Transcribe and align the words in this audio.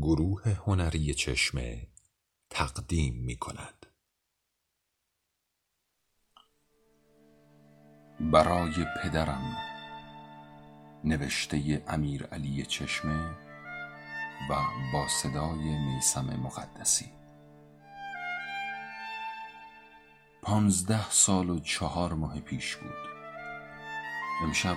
گروه 0.00 0.48
هنری 0.66 1.14
چشمه 1.14 1.88
تقدیم 2.50 3.14
می 3.14 3.36
کند. 3.36 3.86
برای 8.20 8.86
پدرم 9.02 9.56
نوشته 11.04 11.84
امیر 11.88 12.26
علی 12.26 12.66
چشمه 12.66 13.30
و 14.50 14.54
با 14.92 15.08
صدای 15.08 15.78
میسم 15.78 16.36
مقدسی. 16.36 17.12
پانزده 20.42 21.10
سال 21.10 21.50
و 21.50 21.60
چهار 21.60 22.12
ماه 22.12 22.40
پیش 22.40 22.76
بود. 22.76 23.08
امشب 24.42 24.76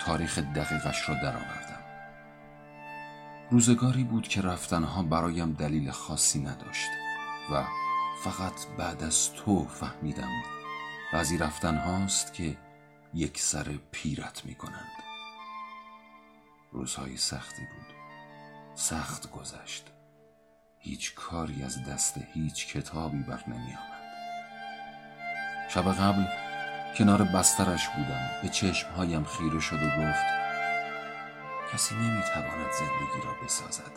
تاریخ 0.00 0.38
دقیقش 0.38 1.08
را 1.08 1.14
درآوردم. 1.14 1.89
روزگاری 3.50 4.04
بود 4.04 4.28
که 4.28 4.40
رفتنها 4.40 5.02
برایم 5.02 5.52
دلیل 5.52 5.90
خاصی 5.90 6.38
نداشت 6.38 6.90
و 7.52 7.64
فقط 8.24 8.66
بعد 8.78 9.02
از 9.02 9.32
تو 9.32 9.64
فهمیدم 9.68 10.42
بعضی 11.12 11.38
رفتن 11.38 11.76
هاست 11.76 12.34
که 12.34 12.56
یک 13.14 13.40
سر 13.40 13.78
پیرت 13.90 14.42
می 14.44 14.54
کنند 14.54 14.90
روزهای 16.72 17.16
سختی 17.16 17.62
بود. 17.62 17.96
سخت 18.74 19.30
گذشت. 19.30 19.86
هیچ 20.78 21.14
کاری 21.14 21.62
از 21.62 21.84
دست 21.84 22.14
هیچ 22.34 22.66
کتابی 22.66 23.18
بر 23.18 23.44
نمی 23.46 23.74
آمد 23.74 24.00
شب 25.68 25.92
قبل 25.92 26.24
کنار 26.96 27.22
بسترش 27.22 27.88
بودم. 27.88 28.30
به 28.42 28.48
چشمهایم 28.48 29.24
خیره 29.24 29.60
شد 29.60 29.82
و 29.82 29.86
گفت 29.86 30.49
کسی 31.72 31.94
نمی‌تواند 31.94 32.70
زندگی 32.72 33.26
را 33.26 33.34
بسازد. 33.44 33.92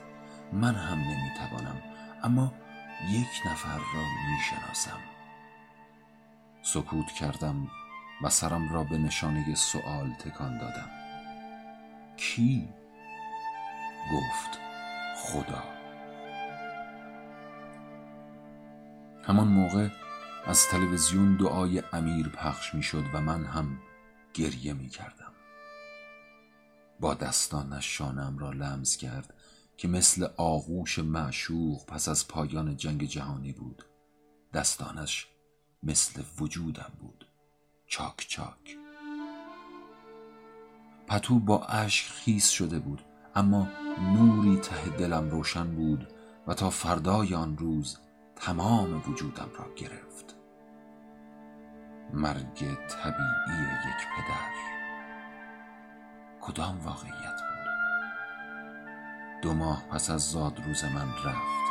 من 0.53 0.75
هم 0.75 0.97
نمی‌توانم 0.99 1.81
اما 2.23 2.53
یک 3.09 3.47
نفر 3.51 3.77
را 3.77 4.03
می‌شناسم. 4.29 4.99
سکوت 6.61 7.11
کردم 7.11 7.67
و 8.21 8.29
سرم 8.29 8.73
را 8.73 8.83
به 8.83 8.97
نشانه 8.97 9.55
سؤال 9.55 10.13
تکان 10.13 10.57
دادم. 10.57 10.89
کی؟ 12.17 12.69
گفت 14.13 14.59
خدا. 15.15 15.63
همان 19.27 19.47
موقع 19.47 19.87
از 20.45 20.67
تلویزیون 20.67 21.37
دعای 21.37 21.83
امیر 21.93 22.29
پخش 22.29 22.75
می 22.75 22.83
شد 22.83 23.03
و 23.13 23.21
من 23.21 23.45
هم 23.45 23.79
گریه 24.33 24.73
می 24.73 24.89
کردم 24.89 25.22
با 27.03 27.13
دستانش 27.13 27.97
شانم 27.97 28.37
را 28.37 28.51
لمس 28.51 28.97
کرد 28.97 29.33
که 29.77 29.87
مثل 29.87 30.27
آغوش 30.37 30.99
معشوق 30.99 31.85
پس 31.85 32.09
از 32.09 32.27
پایان 32.27 32.77
جنگ 32.77 33.03
جهانی 33.03 33.51
بود. 33.51 33.85
دستانش 34.53 35.27
مثل 35.83 36.23
وجودم 36.39 36.91
بود. 36.99 37.27
چاک 37.87 38.25
چاک. 38.29 38.77
پتو 41.07 41.39
با 41.39 41.65
اشک 41.65 42.05
خیس 42.05 42.49
شده 42.49 42.79
بود 42.79 43.01
اما 43.35 43.67
نوری 44.15 44.57
ته 44.57 44.89
دلم 44.89 45.29
روشن 45.29 45.75
بود 45.75 46.07
و 46.47 46.53
تا 46.53 46.69
فردای 46.69 47.35
آن 47.35 47.57
روز 47.57 47.97
تمام 48.35 49.03
وجودم 49.09 49.49
را 49.57 49.73
گرفت. 49.75 50.35
مرگ 52.13 52.59
طبیعی 52.87 53.63
یک 53.87 54.07
پدر. 54.15 54.72
کدام 56.45 56.79
واقعیت 56.85 57.41
بود؟ 57.41 57.71
دو 59.41 59.53
ماه 59.53 59.83
پس 59.91 60.09
از 60.09 60.31
زاد 60.31 60.59
روز 60.65 60.83
من 60.83 61.07
رفت. 61.25 61.63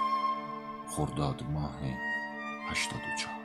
خرداد 0.89 1.43
ماه 1.51 1.79
هشتاد 2.71 3.01
و 3.01 3.19
چهار. 3.19 3.43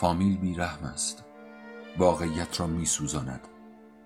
فامیل 0.00 0.36
بیرحم 0.36 0.84
است. 0.84 1.24
واقعیت 1.98 2.60
را 2.60 2.66
می 2.66 2.86
سوزاند. 2.86 3.48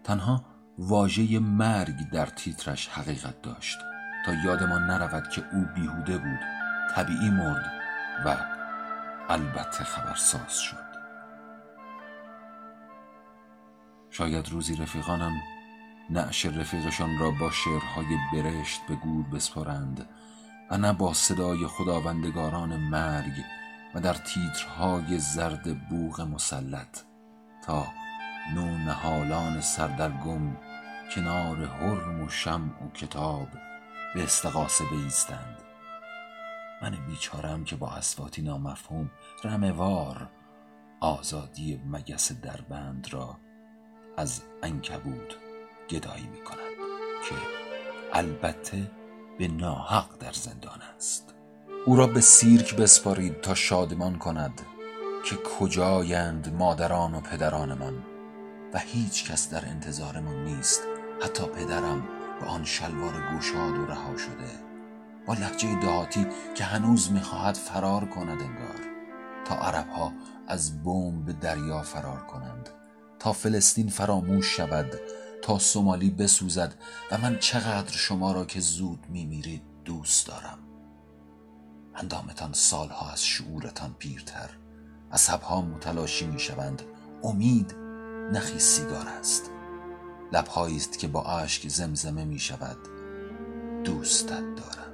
تنها 0.04 0.44
واژه 0.78 1.38
مرگ 1.38 2.10
در 2.12 2.26
تیترش 2.26 2.88
حقیقت 2.88 3.42
داشت. 3.42 3.78
تا 4.26 4.34
یادمان 4.44 4.82
نرود 4.82 5.28
که 5.28 5.44
او 5.52 5.64
بیهوده 5.74 6.18
بود 6.18 6.40
طبیعی 6.94 7.30
مرد 7.30 7.72
و 8.24 8.36
البته 9.28 9.84
خبرساز 9.84 10.58
شد. 10.58 10.93
شاید 14.16 14.48
روزی 14.48 14.76
رفیقانم 14.76 15.42
نعش 16.10 16.46
رفیقشان 16.46 17.18
را 17.18 17.30
با 17.30 17.50
شعرهای 17.50 18.16
برشت 18.32 18.80
به 18.88 18.94
گور 18.94 19.24
بسپارند 19.28 20.08
و 20.70 20.78
نه 20.78 20.92
با 20.92 21.12
صدای 21.12 21.66
خداوندگاران 21.66 22.76
مرگ 22.76 23.32
و 23.94 24.00
در 24.00 24.14
تیترهای 24.14 25.18
زرد 25.18 25.88
بوغ 25.88 26.20
مسلط 26.20 27.00
تا 27.66 27.86
نو 28.54 28.78
نهالان 28.78 29.60
سردرگم 29.60 30.56
کنار 31.14 31.66
حرم 31.66 32.22
و 32.22 32.28
شمع 32.28 32.84
و 32.84 32.90
کتاب 32.90 33.48
به 34.14 34.22
استقاسه 34.22 34.84
بیستند. 34.84 35.58
من 36.82 37.06
بیچارم 37.06 37.64
که 37.64 37.76
با 37.76 37.90
اسواتی 37.90 38.42
نامفهوم 38.42 39.10
رموار 39.44 40.30
آزادی 41.00 41.80
مگس 41.86 42.32
دربند 42.32 43.08
را 43.12 43.38
از 44.16 44.42
انکبود 44.62 45.34
گدایی 45.90 46.26
می 46.26 46.44
کند 46.44 46.58
که 47.28 47.34
البته 48.12 48.90
به 49.38 49.48
ناحق 49.48 50.18
در 50.18 50.32
زندان 50.32 50.80
است. 50.96 51.34
او 51.86 51.96
را 51.96 52.06
به 52.06 52.20
سیرک 52.20 52.76
بسپارید 52.76 53.40
تا 53.40 53.54
شادمان 53.54 54.18
کند 54.18 54.60
که 55.24 55.36
کجایند 55.36 56.54
مادران 56.54 57.14
و 57.14 57.20
پدرانمان 57.20 58.04
و 58.74 58.78
هیچ 58.78 59.30
کس 59.30 59.50
در 59.50 59.64
انتظارمان 59.66 60.44
نیست. 60.44 60.82
حتی 61.24 61.46
پدرم 61.46 62.08
به 62.40 62.46
آن 62.46 62.64
شلوار 62.64 63.12
گشاد 63.36 63.78
و 63.78 63.86
رها 63.86 64.16
شده 64.16 64.50
با 65.26 65.34
لحجه 65.34 65.80
دهاتی 65.80 66.26
که 66.54 66.64
هنوز 66.64 67.12
می‌خواهد 67.12 67.54
فرار 67.54 68.04
کند 68.04 68.42
انگار 68.42 68.80
تا 69.44 69.54
عربها 69.54 70.12
از 70.48 70.82
بمب 70.82 71.24
به 71.24 71.32
دریا 71.32 71.82
فرار 71.82 72.18
کنند. 72.18 72.68
تا 73.24 73.32
فلسطین 73.32 73.88
فراموش 73.88 74.56
شود 74.56 75.00
تا 75.42 75.58
سومالی 75.58 76.10
بسوزد 76.10 76.74
و 77.10 77.18
من 77.18 77.38
چقدر 77.38 77.92
شما 77.92 78.32
را 78.32 78.44
که 78.44 78.60
زود 78.60 79.06
میمیرید 79.08 79.62
دوست 79.84 80.26
دارم. 80.26 80.58
اندامتان 81.94 82.52
سالها 82.52 83.10
از 83.10 83.24
شعورتان 83.24 83.94
پیرتر 83.98 84.50
عصبها 85.12 85.62
متلاشی 85.62 86.26
می‌شوند. 86.26 86.82
امید 87.22 87.74
نخی 88.32 88.58
سیگار 88.58 89.08
است. 89.20 89.50
لبهایی 90.32 90.76
است 90.76 90.98
که 90.98 91.08
با 91.08 91.24
اشک 91.24 91.68
زمزمه 91.68 92.24
می 92.24 92.38
شود 92.38 92.78
دوستت 93.84 94.44
دارم. 94.56 94.92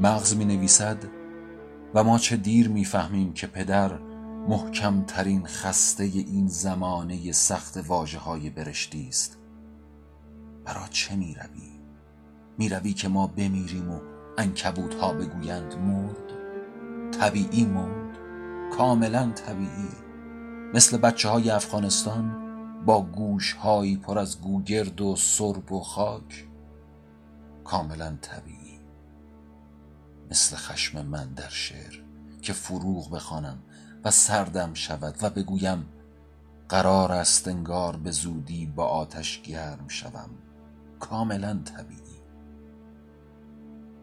مغز 0.00 0.36
می 0.36 0.44
نویسد 0.44 1.04
و 1.94 2.04
ما 2.04 2.18
چه 2.18 2.36
دیر 2.36 2.68
می 2.68 2.84
فهمیم 2.84 3.32
که 3.32 3.46
پدر 3.46 4.15
محکم 4.48 5.02
ترین 5.02 5.46
خسته 5.46 6.04
این 6.04 6.48
زمانه 6.48 7.32
سخت 7.32 7.76
واجه 7.76 8.18
های 8.18 8.50
برشتی 8.50 9.08
است. 9.08 9.38
برا 10.64 10.86
چه 10.90 11.16
می 11.16 11.34
روی؟ 11.34 11.80
می 12.58 12.68
روی 12.68 12.92
که 12.92 13.08
ما 13.08 13.26
بمیریم 13.26 13.90
و 13.90 14.00
انکبوت 14.38 14.94
ها 14.94 15.12
بگویند 15.12 15.74
مرد؟ 15.74 16.32
طبیعی 17.10 17.64
مرد؟ 17.64 18.18
کاملا 18.76 19.32
طبیعی. 19.32 19.88
مثل 20.74 20.96
بچه 20.96 21.28
های 21.28 21.50
افغانستان 21.50 22.46
با 22.84 23.02
گوش 23.02 23.52
هایی 23.52 23.96
پر 23.96 24.18
از 24.18 24.40
گوگرد 24.40 25.00
و 25.00 25.16
سرب 25.16 25.72
و 25.72 25.80
خاک؟ 25.80 26.48
کاملا 27.64 28.16
طبیعی. 28.20 28.80
مثل 30.30 30.56
خشم 30.56 31.06
من 31.06 31.32
در 31.32 31.48
شعر 31.48 32.02
که 32.42 32.52
فروغ 32.52 33.14
بخوانم 33.14 33.58
و 34.06 34.10
سردم 34.10 34.74
شود 34.74 35.14
و 35.22 35.30
بگویم 35.30 35.86
قرار 36.68 37.12
است 37.12 37.48
انگار 37.48 37.96
به 37.96 38.10
زودی 38.10 38.66
با 38.66 38.84
آتش 38.86 39.42
گرم 39.42 39.88
شوم. 39.88 40.30
کاملا 41.00 41.58
طبیعی. 41.64 42.20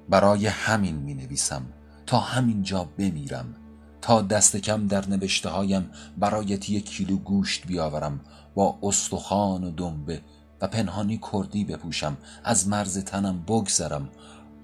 برای 0.10 0.48
همین 0.48 0.96
می 0.96 1.14
نویسم 1.14 1.66
تا 2.06 2.20
همین 2.20 2.64
جا 2.64 2.84
بمیرم 2.84 3.56
تا 4.02 4.22
دست 4.22 4.58
کم 4.58 4.88
در 4.88 5.10
نوشته 5.10 5.50
هایم 5.50 5.92
برایت 6.18 6.70
یک 6.70 6.90
کیلو 6.90 7.18
گوشت 7.18 7.68
بیاورم 7.68 8.20
با 8.56 8.80
استخوان 8.84 9.64
و 9.64 9.72
دنبه 9.72 10.22
و 10.62 10.68
پنهانی 10.68 11.20
کردی 11.32 11.66
بپوشم 11.66 12.18
از 12.44 12.68
مرز 12.68 12.98
تنم 12.98 13.44
بگذرم 13.44 14.10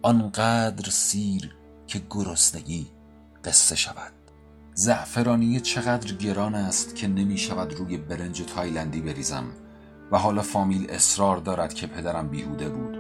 آنقدر 0.02 0.90
سیر 0.90 1.56
که 1.88 2.02
گرسنگی 2.10 2.88
قصه 3.44 3.76
شود. 3.76 4.19
زعفرانی 4.80 5.60
چقدر 5.60 6.14
گران 6.14 6.56
است 6.56 6.96
که 6.96 7.08
نمی 7.08 7.38
شود 7.38 7.74
روی 7.74 7.98
برنج 7.98 8.42
تایلندی 8.42 9.02
بریزم 9.02 9.44
و 10.12 10.18
حالا 10.18 10.42
فامیل 10.42 10.90
اصرار 10.90 11.38
دارد 11.38 11.74
که 11.74 11.88
پدرم 11.88 12.28
بیهوده 12.28 12.70
بود. 12.70 12.98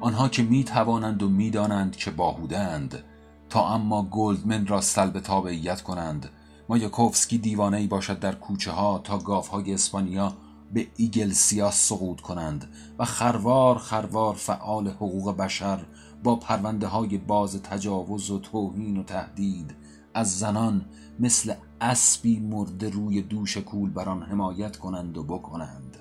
آنها 0.00 0.28
که 0.28 0.42
می 0.42 0.64
توانند 0.64 1.22
و 1.22 1.28
می 1.28 1.50
دانند 1.50 1.96
که 1.96 2.10
باهودند 2.10 3.04
تا 3.50 3.68
اما 3.68 4.02
گلدمن 4.02 4.66
را 4.66 4.80
سلب 4.80 5.20
تابعیت 5.20 5.82
کنند. 5.82 6.30
مایاکوفسکی 6.68 7.38
دیوانه 7.38 7.76
ای 7.76 7.86
باشد 7.86 8.18
در 8.18 8.34
کوچه 8.34 8.70
ها 8.70 9.00
تا 9.04 9.18
گاف 9.18 9.48
های 9.48 9.74
اسپانیا 9.74 10.32
به 10.72 10.86
ایگل 10.96 11.32
سیاس 11.32 11.88
سقوط 11.88 12.20
کنند 12.20 12.68
و 12.98 13.04
خروار 13.04 13.78
خروار 13.78 14.34
فعال 14.34 14.88
حقوق 14.88 15.36
بشر 15.36 15.84
با 16.24 16.36
پرونده 16.36 16.86
های 16.86 17.18
باز 17.18 17.62
تجاوز 17.62 18.30
و 18.30 18.38
توهین 18.38 18.96
و 18.96 19.02
تهدید 19.02 19.81
از 20.14 20.38
زنان 20.38 20.84
مثل 21.20 21.54
اسبی 21.80 22.40
مرده 22.40 22.90
روی 22.90 23.22
دوش 23.22 23.56
کول 23.56 23.90
بران 23.90 24.22
حمایت 24.22 24.76
کنند 24.76 25.18
و 25.18 25.22
بکنند. 25.22 25.96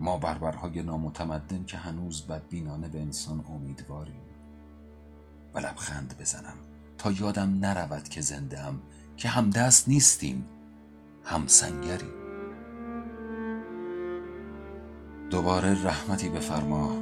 ما 0.00 0.18
بربرهای 0.18 0.82
نامتمدن 0.82 1.64
که 1.64 1.76
هنوز 1.76 2.22
بدبینانه 2.22 2.88
به 2.88 3.00
انسان 3.00 3.44
امیدواریم. 3.48 4.20
و 5.54 5.58
لبخند 5.58 6.14
بزنم 6.20 6.56
تا 6.98 7.10
یادم 7.10 7.58
نرود 7.60 8.08
که 8.08 8.20
زنده 8.20 8.60
ام 8.60 8.80
که 9.16 9.28
همدست 9.28 9.88
نیستیم 9.88 10.44
همسنگریم. 11.24 12.12
دوباره 15.30 15.84
رحمتی 15.84 16.28
بفرما 16.28 16.96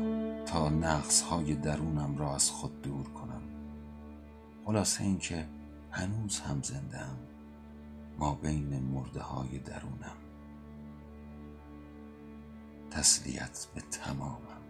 تا 0.47 0.69
نقص 0.69 1.23
های 1.23 1.55
درونم 1.55 2.19
را 2.19 2.35
از 2.35 2.51
خود 2.51 2.83
دور 2.83 3.09
کنم. 3.09 3.36
خلاصه 4.67 5.05
اینکه 5.05 5.47
هنوز 5.91 6.41
هم 6.41 6.63
زنده 6.63 6.99
ام 6.99 7.19
ما 8.19 8.35
بین 8.35 8.79
مرده 8.79 9.21
های 9.21 9.59
درونم. 9.59 10.17
تسلیت 12.91 13.67
به 13.75 13.81
تمامم. 13.81 14.63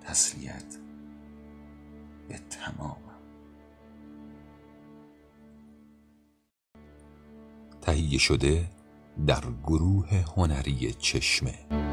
تسلیت 0.00 0.76
به 2.28 2.38
تمامم. 2.38 2.96
تهیه 7.82 8.18
شده 8.18 8.70
در 9.26 9.42
گروه 9.66 10.24
هنری 10.36 10.92
چشمه. 10.92 11.89